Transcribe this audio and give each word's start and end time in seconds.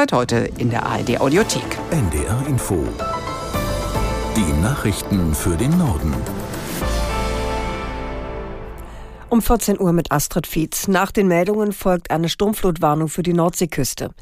Seit 0.00 0.14
heute 0.14 0.48
in 0.56 0.70
der 0.70 0.86
ARD 0.86 1.20
Audiothek. 1.20 1.76
NDR 1.90 2.46
Info. 2.46 2.88
Die 4.34 4.62
Nachrichten 4.62 5.34
für 5.34 5.58
den 5.58 5.76
Norden. 5.76 6.14
Um 9.28 9.42
14 9.42 9.78
Uhr 9.78 9.92
mit 9.92 10.10
Astrid 10.10 10.46
Fietz. 10.46 10.88
Nach 10.88 11.12
den 11.12 11.28
Meldungen 11.28 11.74
folgt 11.74 12.10
eine 12.10 12.30
Sturmflutwarnung 12.30 13.08
für 13.08 13.22
die 13.22 13.34
Nordseeküste. 13.34 14.14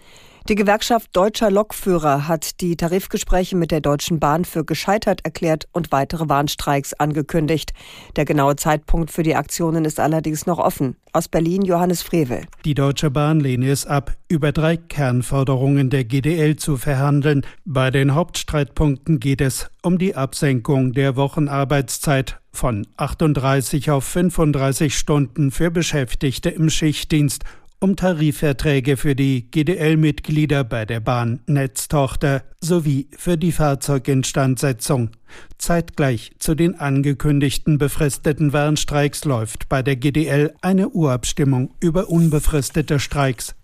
Die 0.49 0.55
Gewerkschaft 0.55 1.11
Deutscher 1.13 1.51
Lokführer 1.51 2.27
hat 2.27 2.62
die 2.62 2.75
Tarifgespräche 2.75 3.55
mit 3.55 3.71
der 3.71 3.83
Deutschen 3.83 4.19
Bahn 4.19 4.46
für 4.46 4.64
gescheitert 4.64 5.21
erklärt 5.23 5.69
und 5.73 5.93
weitere 5.93 6.31
Warnstreiks 6.31 6.95
angekündigt. 6.95 7.75
Der 8.17 8.25
genaue 8.25 8.57
Zeitpunkt 8.57 9.11
für 9.11 9.23
die 9.23 9.37
Aktionen 9.37 9.85
ist 9.85 10.00
allerdings 10.00 10.46
noch 10.46 10.59
offen. 10.59 10.96
Aus 11.13 11.29
Berlin 11.29 11.67
Johannes 11.67 12.00
Frevel. 12.00 12.46
Die 12.64 12.73
Deutsche 12.73 13.11
Bahn 13.11 13.41
lehne 13.41 13.69
es 13.69 13.85
ab, 13.85 14.17
über 14.29 14.53
drei 14.53 14.79
Kernforderungen 14.79 15.91
der 15.91 16.05
GDL 16.05 16.57
zu 16.57 16.79
verhandeln. 16.79 17.45
Bei 17.67 17.91
den 17.91 18.14
Hauptstreitpunkten 18.14 19.21
geht 19.21 19.43
es 19.43 19.71
um 19.83 19.99
die 19.99 20.17
Absenkung 20.17 20.94
der 20.94 21.17
Wochenarbeitszeit 21.17 22.41
von 22.53 22.86
38 22.96 23.91
auf 23.91 24.05
35 24.05 24.96
Stunden 24.96 25.50
für 25.50 25.71
Beschäftigte 25.71 26.49
im 26.49 26.71
Schichtdienst 26.71 27.44
um 27.81 27.96
Tarifverträge 27.96 28.96
für 28.96 29.14
die 29.14 29.50
GDL-Mitglieder 29.50 30.64
bei 30.64 30.85
der 30.85 31.00
Bahn 31.00 31.41
Netztochter 31.46 32.42
sowie 32.61 33.09
für 33.17 33.36
die 33.36 33.53
Fahrzeuginstandsetzung. 33.53 35.11
Zeitgleich 35.59 36.33
zu 36.39 36.55
den 36.55 36.75
angekündigten 36.75 37.78
befristeten 37.78 38.53
Warnstreiks 38.53 39.25
läuft 39.25 39.69
bei 39.69 39.83
der 39.83 39.97
GDL 39.97 40.55
eine 40.61 40.89
Urabstimmung 40.89 41.75
über 41.81 42.09
unbefristete 42.09 42.98
Streiks. 42.98 43.55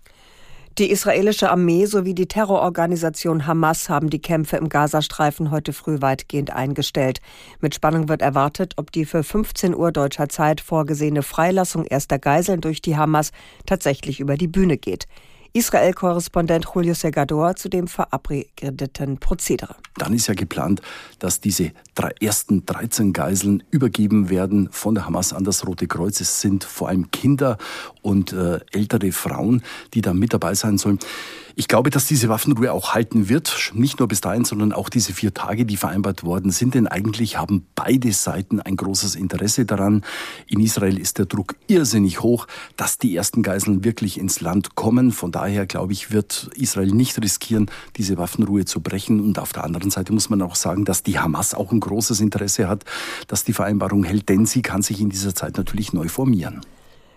Die 0.77 0.91
israelische 0.91 1.51
Armee 1.51 1.85
sowie 1.85 2.13
die 2.13 2.25
Terrororganisation 2.25 3.47
Hamas 3.47 3.87
haben 3.87 4.09
die 4.09 4.21
Kämpfe 4.21 4.57
im 4.57 4.67
Gazastreifen 4.67 5.49
heute 5.49 5.71
früh 5.71 6.01
weitgehend 6.01 6.51
eingestellt. 6.51 7.21
Mit 7.61 7.73
Spannung 7.73 8.09
wird 8.09 8.21
erwartet, 8.21 8.73
ob 8.75 8.91
die 8.91 9.05
für 9.05 9.23
15 9.23 9.73
Uhr 9.73 9.93
deutscher 9.93 10.27
Zeit 10.27 10.59
vorgesehene 10.59 11.23
Freilassung 11.23 11.85
erster 11.85 12.19
Geiseln 12.19 12.59
durch 12.59 12.81
die 12.81 12.97
Hamas 12.97 13.31
tatsächlich 13.65 14.19
über 14.19 14.35
die 14.35 14.49
Bühne 14.49 14.77
geht. 14.77 15.07
Israel-Korrespondent 15.55 16.65
Julio 16.75 16.93
Segador 16.93 17.55
zu 17.55 17.69
dem 17.69 17.87
verabredeten 17.87 19.17
Prozedere. 19.19 19.75
Dann 19.95 20.13
ist 20.13 20.27
ja 20.27 20.33
geplant, 20.33 20.81
dass 21.19 21.39
diese 21.39 21.71
drei, 21.95 22.11
ersten 22.19 22.65
13 22.65 23.13
Geiseln 23.13 23.63
übergeben 23.71 24.29
werden 24.29 24.67
von 24.69 24.95
der 24.95 25.05
Hamas 25.05 25.31
an 25.31 25.45
das 25.45 25.65
Rote 25.65 25.87
Kreuz. 25.87 26.19
Es 26.19 26.41
sind 26.41 26.65
vor 26.65 26.89
allem 26.89 27.09
Kinder 27.09 27.57
und 28.01 28.33
äh, 28.33 28.59
ältere 28.73 29.13
Frauen, 29.13 29.63
die 29.93 30.01
da 30.01 30.13
mit 30.13 30.33
dabei 30.33 30.55
sein 30.55 30.77
sollen. 30.77 30.99
Ich 31.57 31.69
glaube, 31.69 31.89
dass 31.89 32.05
diese 32.05 32.27
Waffenruhe 32.27 32.73
auch 32.73 32.93
halten 32.93 33.29
wird, 33.29 33.71
nicht 33.73 33.99
nur 33.99 34.09
bis 34.09 34.19
dahin, 34.19 34.43
sondern 34.43 34.73
auch 34.73 34.89
diese 34.89 35.13
vier 35.13 35.33
Tage, 35.33 35.65
die 35.65 35.77
vereinbart 35.77 36.25
worden 36.25 36.51
sind. 36.51 36.73
Denn 36.73 36.85
eigentlich 36.85 37.37
haben 37.37 37.65
beide 37.75 38.11
Seiten 38.11 38.59
ein 38.59 38.75
großes 38.75 39.15
Interesse 39.15 39.65
daran. 39.65 40.03
In 40.47 40.59
Israel 40.59 40.99
ist 40.99 41.17
der 41.17 41.27
Druck 41.27 41.55
irrsinnig 41.67 42.21
hoch, 42.21 42.47
dass 42.75 42.97
die 42.97 43.15
ersten 43.15 43.41
Geiseln 43.41 43.85
wirklich 43.85 44.19
ins 44.19 44.41
Land 44.41 44.75
kommen. 44.75 45.13
Von 45.13 45.31
daher, 45.31 45.65
glaube 45.65 45.93
ich, 45.93 46.11
wird 46.11 46.49
Israel 46.57 46.91
nicht 46.91 47.17
riskieren, 47.23 47.71
diese 47.95 48.17
Waffenruhe 48.17 48.65
zu 48.65 48.81
brechen. 48.81 49.21
Und 49.21 49.39
auf 49.39 49.53
der 49.53 49.63
anderen 49.63 49.91
Seite 49.91 50.11
muss 50.11 50.29
man 50.29 50.41
auch 50.41 50.55
sagen, 50.55 50.83
dass 50.83 51.03
die 51.03 51.19
Hamas 51.19 51.53
auch 51.53 51.71
ein 51.71 51.79
großes 51.79 52.19
Interesse 52.19 52.67
hat, 52.67 52.83
dass 53.27 53.45
die 53.45 53.53
Vereinbarung 53.53 54.03
hält, 54.03 54.27
denn 54.27 54.45
sie 54.45 54.61
kann 54.61 54.81
sich 54.81 54.99
in 54.99 55.09
dieser 55.09 55.33
Zeit 55.33 55.55
natürlich 55.55 55.93
neu 55.93 56.09
formieren. 56.09 56.59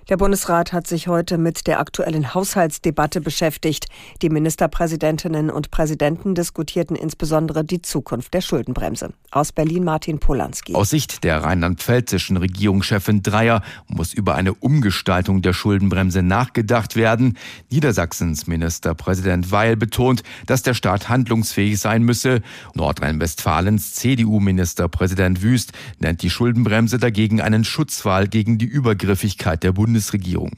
Der 0.09 0.17
Bundesrat 0.17 0.73
hat 0.73 0.87
sich 0.87 1.07
heute 1.07 1.37
mit 1.37 1.67
der 1.67 1.81
aktuellen 1.81 2.33
Haushaltsdebatte 2.33 3.21
beschäftigt. 3.21 3.89
Die 4.23 4.31
Ministerpräsidentinnen 4.31 5.51
und 5.51 5.71
Präsidenten 5.71 6.35
diskutierten 6.35 6.97
insbesondere 6.97 7.63
die 7.63 7.83
Zukunft 7.83 8.33
der 8.33 8.41
Schuldenbremse. 8.41 9.13
Aus 9.31 9.53
Berlin 9.53 9.85
Martin 9.85 10.19
Polanski. 10.19 10.75
Aus 10.75 10.89
Sicht 10.89 11.25
der 11.25 11.45
rheinland-pfälzischen 11.45 12.39
Regierungschefin 12.39 13.23
Dreier 13.23 13.61
muss 13.87 14.15
über 14.15 14.35
eine 14.35 14.55
Umgestaltung 14.55 15.43
der 15.43 15.53
Schuldenbremse 15.53 16.23
nachgedacht 16.23 16.97
werden. 16.97 17.37
Niedersachsens 17.71 18.47
Ministerpräsident 18.47 19.53
Weil 19.53 19.77
betont, 19.77 20.23
dass 20.47 20.63
der 20.63 20.73
Staat 20.73 21.11
handlungsfähig 21.11 21.79
sein 21.79 22.03
müsse. 22.03 22.41
Nordrhein-Westfalens 22.73 23.93
CDU-Ministerpräsident 23.97 25.43
Wüst 25.43 25.73
nennt 25.99 26.23
die 26.23 26.31
Schuldenbremse 26.31 26.97
dagegen 26.97 27.43
einen 27.43 27.65
Schutzwall 27.65 28.27
gegen 28.27 28.57
die 28.57 28.65
Übergriffigkeit 28.65 29.63
der 29.63 29.73
Bundesregierung. 29.73 29.98
Bundesregierung. 29.99 30.53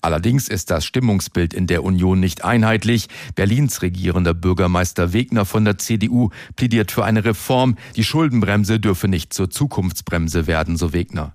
Allerdings 0.00 0.46
ist 0.46 0.70
das 0.70 0.86
Stimmungsbild 0.86 1.52
in 1.52 1.66
der 1.66 1.82
Union 1.82 2.20
nicht 2.20 2.44
einheitlich. 2.44 3.08
Berlins 3.34 3.82
regierender 3.82 4.32
Bürgermeister 4.32 5.12
Wegner 5.12 5.44
von 5.44 5.64
der 5.64 5.76
CDU 5.76 6.30
plädiert 6.54 6.92
für 6.92 7.04
eine 7.04 7.24
Reform. 7.24 7.76
Die 7.96 8.04
Schuldenbremse 8.04 8.78
dürfe 8.78 9.08
nicht 9.08 9.34
zur 9.34 9.50
Zukunftsbremse 9.50 10.46
werden, 10.46 10.76
so 10.76 10.92
Wegner. 10.92 11.34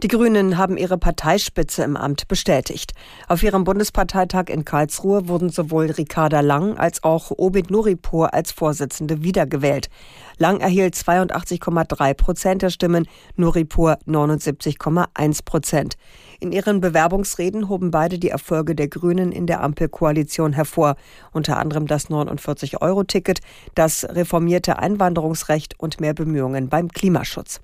Die 0.00 0.06
Grünen 0.08 0.56
haben 0.56 0.76
ihre 0.76 0.96
Parteispitze 0.96 1.82
im 1.82 1.96
Amt 1.96 2.28
bestätigt. 2.28 2.92
Auf 3.26 3.42
ihrem 3.42 3.64
Bundesparteitag 3.64 4.44
in 4.46 4.64
Karlsruhe 4.64 5.26
wurden 5.26 5.50
sowohl 5.50 5.86
Ricarda 5.86 6.38
Lang 6.38 6.78
als 6.78 7.02
auch 7.02 7.32
Obid 7.36 7.72
Nuripur 7.72 8.32
als 8.32 8.52
Vorsitzende 8.52 9.24
wiedergewählt. 9.24 9.88
Lang 10.36 10.60
erhielt 10.60 10.94
82,3 10.94 12.14
Prozent 12.14 12.62
der 12.62 12.70
Stimmen, 12.70 13.08
Nuripur 13.34 13.98
79,1 14.06 15.44
Prozent. 15.44 15.96
In 16.38 16.52
ihren 16.52 16.80
Bewerbungsreden 16.80 17.68
hoben 17.68 17.90
beide 17.90 18.20
die 18.20 18.30
Erfolge 18.30 18.76
der 18.76 18.86
Grünen 18.86 19.32
in 19.32 19.48
der 19.48 19.62
Ampelkoalition 19.62 20.52
hervor, 20.52 20.94
unter 21.32 21.56
anderem 21.56 21.88
das 21.88 22.08
49-Euro-Ticket, 22.08 23.40
das 23.74 24.04
reformierte 24.08 24.78
Einwanderungsrecht 24.78 25.74
und 25.80 26.00
mehr 26.00 26.14
Bemühungen 26.14 26.68
beim 26.68 26.86
Klimaschutz. 26.86 27.60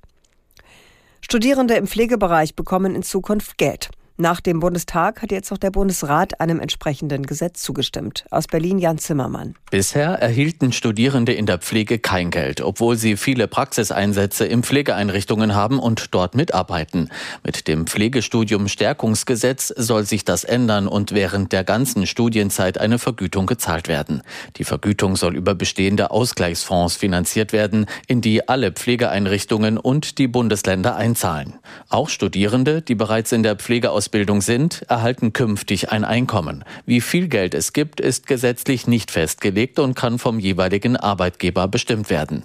Studierende 1.25 1.77
im 1.77 1.87
Pflegebereich 1.87 2.55
bekommen 2.55 2.95
in 2.95 3.03
Zukunft 3.03 3.57
Geld. 3.57 3.89
Nach 4.17 4.41
dem 4.41 4.61
Bundestag 4.61 5.23
hat 5.23 5.33
jetzt 5.33 5.51
auch 5.51 5.59
der 5.59 5.73
Bundesrat 5.73 6.41
einem 6.41 6.61
entsprechenden 6.61 7.27
Gesetz 7.27 7.63
zugestimmt. 7.63 8.27
Aus 8.31 8.47
Berlin 8.47 8.79
Jan 8.79 8.99
Zimmermann. 8.99 9.57
Bisher 9.73 10.11
erhielten 10.11 10.71
Studierende 10.71 11.33
in 11.33 11.47
der 11.47 11.59
Pflege 11.59 11.99
kein 11.99 12.31
Geld, 12.31 12.61
obwohl 12.61 12.95
sie 12.95 13.17
viele 13.17 13.49
Praxiseinsätze 13.49 14.47
in 14.47 14.63
Pflegeeinrichtungen 14.63 15.57
haben 15.57 15.81
und 15.81 16.15
dort 16.15 16.37
mitarbeiten. 16.37 17.09
Mit 17.43 17.67
dem 17.67 17.89
Pflegestudium 17.89 18.69
Stärkungsgesetz 18.69 19.75
soll 19.77 20.05
sich 20.05 20.25
das 20.25 20.45
ändern 20.45 20.87
und 20.87 21.11
während 21.11 21.51
der 21.51 21.65
ganzen 21.65 22.07
Studienzeit 22.07 22.79
eine 22.79 23.01
Vergütung 23.01 23.47
gezahlt 23.47 23.89
werden. 23.89 24.23
Die 24.59 24.65
Vergütung 24.65 25.17
soll 25.17 25.35
über 25.35 25.57
bestehende 25.57 26.13
Ausgleichsfonds 26.13 26.95
finanziert 26.95 27.53
werden, 27.53 27.87
in 28.07 28.21
die 28.21 28.49
alle 28.49 28.71
Pflegeeinrichtungen 28.71 29.77
und 29.77 30.19
die 30.19 30.29
Bundesländer 30.29 30.95
einzahlen. 30.95 31.55
Auch 31.89 32.09
Studierende, 32.09 32.81
die 32.81 32.95
bereits 32.95 33.33
in 33.33 33.43
der 33.43 33.57
Pflegeausbildung 33.57 34.04
Ausbildung 34.05 34.43
sind, 34.43 34.83
erhalten 34.91 35.33
künftig 35.33 35.91
ein 35.91 36.05
Einkommen. 36.05 36.63
Wie 36.85 37.01
viel 37.01 37.27
Geld 37.27 37.55
es 37.55 37.73
gibt, 37.73 38.01
ist 38.01 38.27
gesetzlich 38.27 38.87
nicht 38.87 39.11
festgelegt 39.11 39.79
und 39.79 39.95
kann 39.95 40.19
vom 40.19 40.39
jeweiligen 40.39 40.99
Arbeitgeber 40.99 41.69
bestimmt 41.69 42.11
werden. 42.11 42.45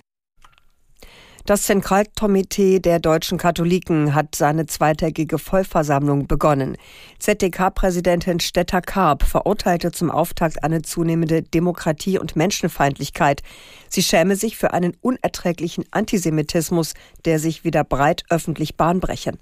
Das 1.46 1.64
Zentralkomitee 1.64 2.80
der 2.80 3.00
deutschen 3.00 3.38
Katholiken 3.38 4.16
hat 4.16 4.36
seine 4.36 4.68
zweitägige 4.68 5.38
Vollversammlung 5.38 6.28
begonnen. 6.28 6.78
ZDK-Präsidentin 7.18 8.40
Stetter 8.40 8.82
Karp 8.82 9.24
verurteilte 9.24 9.92
zum 9.92 10.12
Auftakt 10.12 10.64
eine 10.64 10.82
zunehmende 10.82 11.44
Demokratie- 11.44 12.20
und 12.20 12.38
Menschenfeindlichkeit. 12.38 13.42
Sie 13.90 14.04
schäme 14.04 14.38
sich 14.38 14.56
für 14.56 14.72
einen 14.72 14.96
unerträglichen 15.02 15.84
Antisemitismus, 15.92 16.94
der 17.26 17.38
sich 17.40 17.66
wieder 17.66 17.84
breit 17.84 18.24
öffentlich 18.30 18.78
Bahn 18.78 19.02
breche. 19.02 19.34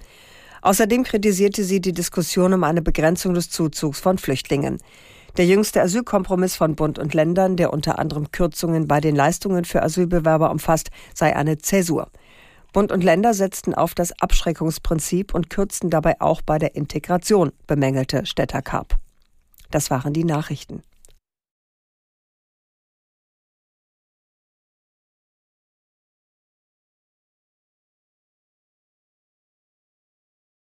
Außerdem 0.61 1.03
kritisierte 1.03 1.63
sie 1.63 1.81
die 1.81 1.93
Diskussion 1.93 2.53
um 2.53 2.63
eine 2.63 2.81
Begrenzung 2.81 3.33
des 3.33 3.49
Zuzugs 3.49 3.99
von 3.99 4.17
Flüchtlingen. 4.17 4.79
Der 5.37 5.45
jüngste 5.45 5.81
Asylkompromiss 5.81 6.55
von 6.55 6.75
Bund 6.75 6.97
und 6.97 7.13
Ländern, 7.13 7.57
der 7.57 7.71
unter 7.71 7.99
anderem 7.99 8.31
Kürzungen 8.31 8.87
bei 8.87 8.99
den 8.99 9.15
Leistungen 9.15 9.65
für 9.65 9.83
Asylbewerber 9.83 10.49
umfasst, 10.49 10.89
sei 11.13 11.35
eine 11.35 11.59
Zäsur. 11.59 12.09
Bund 12.73 12.91
und 12.91 13.03
Länder 13.03 13.33
setzten 13.33 13.73
auf 13.73 13.93
das 13.93 14.19
Abschreckungsprinzip 14.19 15.33
und 15.33 15.49
kürzten 15.49 15.89
dabei 15.89 16.19
auch 16.21 16.41
bei 16.41 16.57
der 16.57 16.75
Integration, 16.75 17.51
bemängelte 17.65 18.25
Stetter 18.25 18.61
Karp. 18.61 18.97
Das 19.71 19.91
waren 19.91 20.13
die 20.13 20.23
Nachrichten. 20.23 20.81